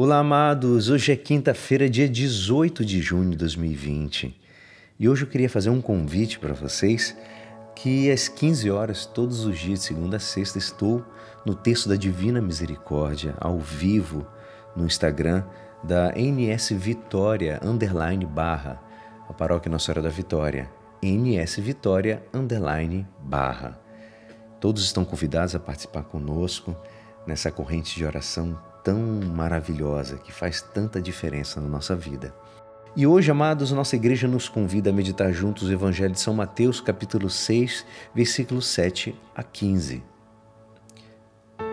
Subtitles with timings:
[0.00, 0.90] Olá, amados!
[0.90, 4.32] Hoje é quinta-feira, dia 18 de junho de 2020
[4.96, 7.16] e hoje eu queria fazer um convite para vocês
[7.74, 11.04] que às 15 horas, todos os dias, de segunda a sexta, estou
[11.44, 14.24] no texto da Divina Misericórdia, ao vivo,
[14.76, 15.42] no Instagram
[15.82, 18.80] da NS Vitória, underline barra,
[19.28, 20.70] a paróquia Nossa Senhora da Vitória,
[21.02, 23.76] NS Vitória, underline barra.
[24.60, 26.76] Todos estão convidados a participar conosco
[27.26, 28.98] nessa corrente de oração tão
[29.34, 32.34] maravilhosa que faz tanta diferença na nossa vida.
[32.96, 36.80] E hoje, amados, nossa igreja nos convida a meditar juntos o Evangelho de São Mateus,
[36.80, 40.02] capítulo 6, versículos 7 a 15.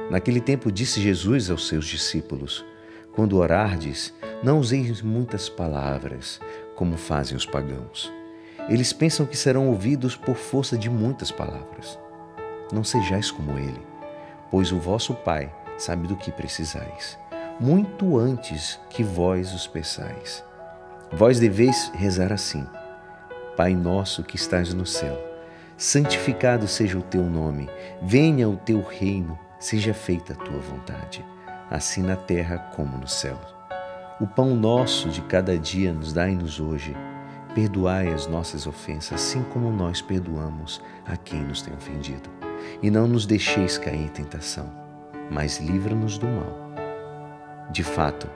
[0.09, 2.63] Naquele tempo disse Jesus aos seus discípulos:
[3.16, 4.13] Quando orardes,
[4.44, 6.39] não useis muitas palavras,
[6.75, 8.13] como fazem os pagãos.
[8.69, 11.97] Eles pensam que serão ouvidos por força de muitas palavras.
[12.72, 13.81] Não sejais como ele,
[14.52, 17.17] pois o vosso Pai sabe do que precisais,
[17.59, 20.43] muito antes que vós os peçais.
[21.11, 22.66] Vós deveis rezar assim:
[23.55, 25.17] Pai nosso que estás no céu,
[25.77, 27.69] santificado seja o teu nome,
[28.02, 31.25] venha o teu reino, seja feita a tua vontade,
[31.69, 33.39] assim na terra como no céu.
[34.19, 36.95] O pão nosso de cada dia nos dai-nos hoje.
[37.53, 42.30] Perdoai as nossas ofensas, assim como nós perdoamos a quem nos tem ofendido.
[42.81, 44.84] E não nos deixeis cair em tentação
[45.30, 46.66] mas livra-nos do mal.
[47.72, 48.30] De fato,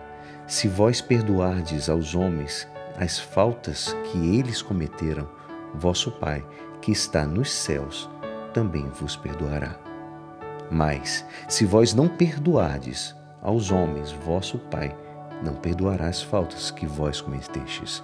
[0.48, 5.28] se vós perdoardes aos homens as faltas que eles cometeram,
[5.73, 6.45] vosso Pai,
[6.82, 8.10] que está nos céus,
[8.54, 9.76] também vos perdoará.
[10.72, 14.95] Mas, se vós não perdoardes aos homens, vosso Pai
[15.44, 18.04] não perdoará as faltas que vós cometestes.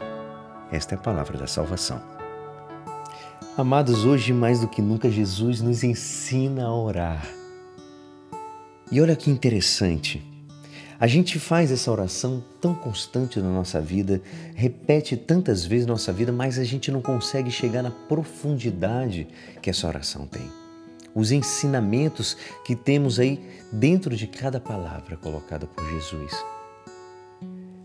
[0.71, 2.01] Esta é a palavra da salvação.
[3.57, 7.25] Amados, hoje mais do que nunca, Jesus nos ensina a orar.
[8.91, 10.23] E olha que interessante.
[10.99, 14.21] A gente faz essa oração tão constante na nossa vida,
[14.53, 19.27] repete tantas vezes na nossa vida, mas a gente não consegue chegar na profundidade
[19.61, 20.49] que essa oração tem.
[21.13, 23.39] Os ensinamentos que temos aí
[23.71, 26.31] dentro de cada palavra colocada por Jesus.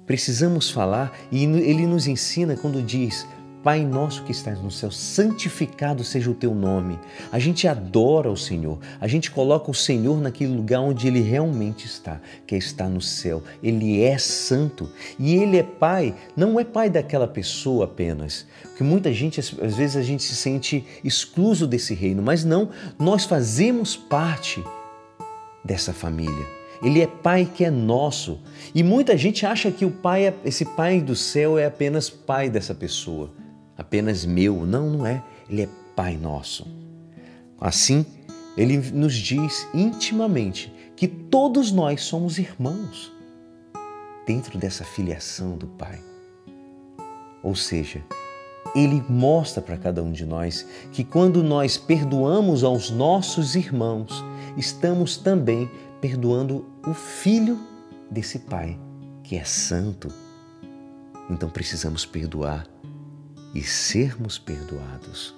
[0.07, 3.27] Precisamos falar e ele nos ensina quando diz:
[3.63, 6.99] Pai nosso que estás no céu, santificado seja o teu nome.
[7.31, 11.85] A gente adora o Senhor, a gente coloca o Senhor naquele lugar onde ele realmente
[11.85, 13.43] está, que é estar no céu.
[13.63, 14.89] Ele é santo
[15.19, 18.47] e ele é pai, não é pai daquela pessoa apenas.
[18.63, 23.27] Porque muita gente, às vezes, a gente se sente excluso desse reino, mas não, nós
[23.27, 24.65] fazemos parte
[25.63, 26.47] dessa família.
[26.83, 28.41] Ele é pai que é nosso.
[28.75, 32.49] E muita gente acha que o pai, é, esse pai do céu é apenas pai
[32.49, 33.39] dessa pessoa
[33.81, 34.67] apenas meu.
[34.67, 35.23] Não, não é.
[35.49, 36.67] Ele é Pai nosso.
[37.61, 38.07] Assim,
[38.57, 43.13] ele nos diz intimamente que todos nós somos irmãos
[44.27, 45.99] dentro dessa filiação do Pai.
[47.43, 48.03] Ou seja,
[48.75, 54.25] ele mostra para cada um de nós que quando nós perdoamos aos nossos irmãos,
[54.57, 55.71] estamos também
[56.01, 57.59] perdoando o filho
[58.11, 58.79] desse Pai,
[59.23, 60.09] que é santo.
[61.29, 62.67] Então precisamos perdoar
[63.55, 65.35] e sermos perdoados.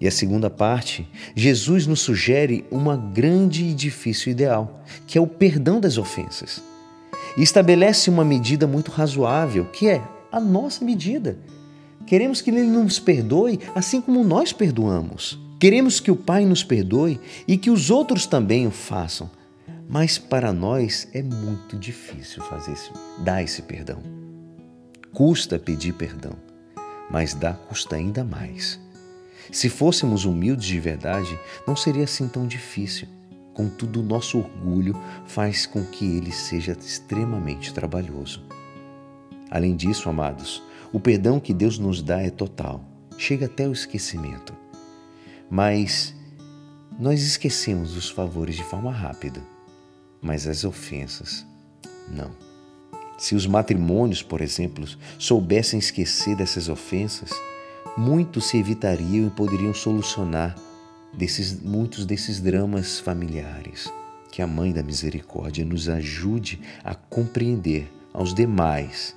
[0.00, 5.26] E a segunda parte, Jesus nos sugere uma grande e difícil ideal, que é o
[5.26, 6.62] perdão das ofensas.
[7.36, 11.38] E estabelece uma medida muito razoável, que é a nossa medida.
[12.06, 15.38] Queremos que Ele nos perdoe assim como nós perdoamos.
[15.58, 17.18] Queremos que o Pai nos perdoe
[17.48, 19.30] e que os outros também o façam.
[19.88, 22.92] Mas para nós é muito difícil fazer isso,
[23.22, 24.23] dar esse perdão.
[25.14, 26.32] Custa pedir perdão,
[27.08, 28.80] mas dá custa ainda mais.
[29.52, 33.06] Se fôssemos humildes de verdade, não seria assim tão difícil.
[33.52, 38.42] Contudo, o nosso orgulho faz com que ele seja extremamente trabalhoso.
[39.52, 40.60] Além disso, amados,
[40.92, 42.84] o perdão que Deus nos dá é total,
[43.16, 44.52] chega até o esquecimento.
[45.48, 46.12] Mas
[46.98, 49.40] nós esquecemos os favores de forma rápida,
[50.20, 51.46] mas as ofensas,
[52.08, 52.53] não.
[53.16, 54.84] Se os matrimônios, por exemplo,
[55.18, 57.30] soubessem esquecer dessas ofensas,
[57.96, 60.54] muitos se evitariam e poderiam solucionar
[61.12, 63.92] desses, muitos desses dramas familiares.
[64.32, 69.14] Que a Mãe da Misericórdia nos ajude a compreender aos demais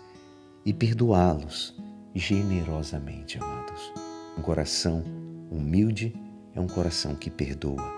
[0.63, 1.75] e perdoá-los
[2.13, 3.91] generosamente, amados.
[4.37, 5.03] Um coração
[5.49, 6.15] humilde
[6.53, 7.95] é um coração que perdoa.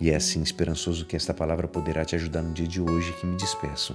[0.00, 3.26] E é assim esperançoso que esta palavra poderá te ajudar no dia de hoje que
[3.26, 3.94] me despeço